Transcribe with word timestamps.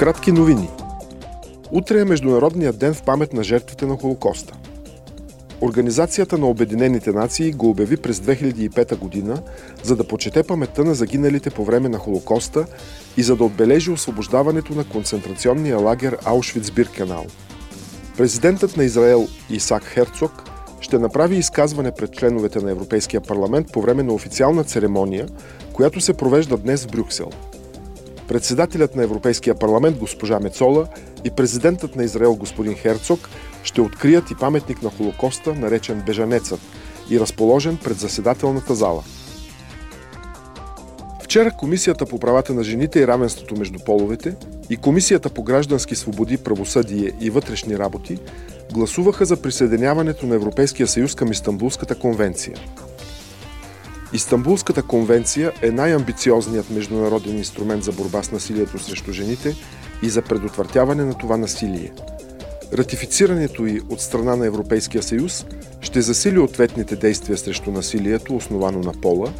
Кратки 0.00 0.32
новини. 0.32 0.68
Утре 1.70 2.00
е 2.00 2.04
Международният 2.04 2.78
ден 2.78 2.94
в 2.94 3.02
памет 3.02 3.32
на 3.32 3.42
жертвите 3.42 3.86
на 3.86 3.96
Холокоста. 3.96 4.54
Организацията 5.60 6.38
на 6.38 6.46
Обединените 6.46 7.12
нации 7.12 7.52
го 7.52 7.70
обяви 7.70 7.96
през 7.96 8.18
2005 8.18 8.96
година, 8.96 9.42
за 9.82 9.96
да 9.96 10.08
почете 10.08 10.42
паметта 10.42 10.84
на 10.84 10.94
загиналите 10.94 11.50
по 11.50 11.64
време 11.64 11.88
на 11.88 11.98
Холокоста 11.98 12.66
и 13.16 13.22
за 13.22 13.36
да 13.36 13.44
отбележи 13.44 13.90
освобождаването 13.90 14.72
на 14.72 14.84
концентрационния 14.84 15.78
лагер 15.78 16.16
Аушвиц-Биркенау. 16.16 17.30
Президентът 18.16 18.76
на 18.76 18.84
Израел 18.84 19.28
Исак 19.50 19.84
Херцог 19.84 20.44
ще 20.80 20.98
направи 20.98 21.36
изказване 21.36 21.92
пред 21.92 22.12
членовете 22.12 22.60
на 22.60 22.70
Европейския 22.70 23.20
парламент 23.20 23.72
по 23.72 23.82
време 23.82 24.02
на 24.02 24.12
официална 24.12 24.64
церемония, 24.64 25.28
която 25.72 26.00
се 26.00 26.14
провежда 26.14 26.56
днес 26.56 26.84
в 26.84 26.90
Брюксел– 26.90 27.30
Председателят 28.30 28.96
на 28.96 29.02
Европейския 29.02 29.54
парламент 29.54 29.98
госпожа 29.98 30.40
Мецола 30.40 30.86
и 31.24 31.30
президентът 31.30 31.96
на 31.96 32.04
Израел 32.04 32.34
господин 32.34 32.74
Херцог 32.74 33.28
ще 33.62 33.80
открият 33.80 34.30
и 34.30 34.34
паметник 34.34 34.82
на 34.82 34.90
Холокоста, 34.90 35.54
наречен 35.54 36.02
Бежанецът 36.06 36.60
и 37.10 37.20
разположен 37.20 37.78
пред 37.84 37.98
заседателната 37.98 38.74
зала. 38.74 39.04
Вчера 41.22 41.50
Комисията 41.50 42.06
по 42.06 42.18
правата 42.18 42.54
на 42.54 42.64
жените 42.64 43.00
и 43.00 43.06
равенството 43.06 43.56
между 43.56 43.78
половете 43.78 44.34
и 44.70 44.76
Комисията 44.76 45.30
по 45.30 45.42
граждански 45.42 45.96
свободи, 45.96 46.36
правосъдие 46.36 47.12
и 47.20 47.30
вътрешни 47.30 47.78
работи 47.78 48.18
гласуваха 48.72 49.24
за 49.24 49.42
присъединяването 49.42 50.26
на 50.26 50.34
Европейския 50.34 50.86
съюз 50.86 51.14
към 51.14 51.30
Истанбулската 51.30 51.94
конвенция– 51.94 52.56
Истанбулската 54.12 54.82
конвенция 54.82 55.52
е 55.62 55.70
най-амбициозният 55.70 56.70
международен 56.70 57.38
инструмент 57.38 57.84
за 57.84 57.92
борба 57.92 58.22
с 58.22 58.32
насилието 58.32 58.78
срещу 58.78 59.12
жените 59.12 59.56
и 60.02 60.08
за 60.08 60.22
предотвратяване 60.22 61.04
на 61.04 61.14
това 61.14 61.36
насилие. 61.36 61.92
Ратифицирането 62.72 63.66
й 63.66 63.80
от 63.88 64.00
страна 64.00 64.36
на 64.36 64.46
Европейския 64.46 65.02
съюз 65.02 65.46
ще 65.80 66.00
засили 66.00 66.38
ответните 66.38 66.96
действия 66.96 67.38
срещу 67.38 67.70
насилието, 67.70 68.36
основано 68.36 68.78
на 68.78 68.92
пола, 68.92 69.32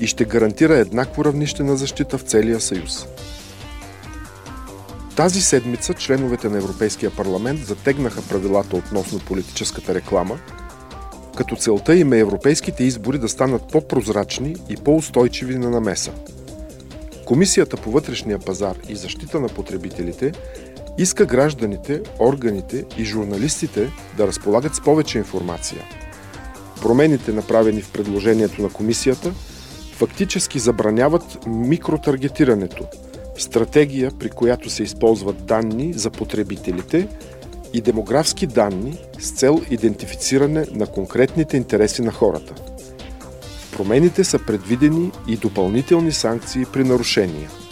и 0.00 0.06
ще 0.06 0.24
гарантира 0.24 0.74
еднакво 0.74 1.24
равнище 1.24 1.62
на 1.62 1.76
защита 1.76 2.18
в 2.18 2.22
целия 2.22 2.60
съюз. 2.60 3.06
Тази 5.16 5.40
седмица 5.40 5.94
членовете 5.94 6.48
на 6.48 6.58
Европейския 6.58 7.10
парламент 7.10 7.66
затегнаха 7.66 8.22
правилата 8.22 8.76
относно 8.76 9.18
политическата 9.18 9.94
реклама– 9.94 10.38
като 11.36 11.56
целта 11.56 11.96
им 11.96 12.12
е 12.12 12.18
европейските 12.18 12.84
избори 12.84 13.18
да 13.18 13.28
станат 13.28 13.62
по-прозрачни 13.72 14.56
и 14.68 14.76
по-устойчиви 14.76 15.58
на 15.58 15.70
намеса. 15.70 16.12
Комисията 17.24 17.76
по 17.76 17.90
вътрешния 17.90 18.38
пазар 18.38 18.76
и 18.88 18.96
защита 18.96 19.40
на 19.40 19.48
потребителите 19.48 20.32
иска 20.98 21.26
гражданите, 21.26 22.02
органите 22.18 22.84
и 22.98 23.04
журналистите 23.04 23.90
да 24.16 24.26
разполагат 24.26 24.74
с 24.74 24.80
повече 24.80 25.18
информация. 25.18 25.82
Промените, 26.82 27.32
направени 27.32 27.82
в 27.82 27.92
предложението 27.92 28.62
на 28.62 28.68
комисията, 28.68 29.32
фактически 29.92 30.58
забраняват 30.58 31.46
микротаргетирането, 31.46 32.84
стратегия, 33.38 34.10
при 34.18 34.30
която 34.30 34.70
се 34.70 34.82
използват 34.82 35.44
данни 35.44 35.92
за 35.92 36.10
потребителите– 36.10 37.08
и 37.76 37.80
демографски 37.80 38.46
данни 38.46 38.98
с 39.18 39.30
цел 39.30 39.60
идентифициране 39.70 40.66
на 40.72 40.86
конкретните 40.86 41.56
интереси 41.56 42.02
на 42.02 42.12
хората. 42.12 42.54
В 43.58 43.76
промените 43.76 44.24
са 44.24 44.38
предвидени 44.46 45.10
и 45.28 45.36
допълнителни 45.36 46.12
санкции 46.12 46.64
при 46.72 46.84
нарушения– 46.84 47.50